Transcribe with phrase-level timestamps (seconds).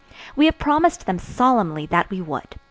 [0.35, 2.55] We have promised them solemnly that we would.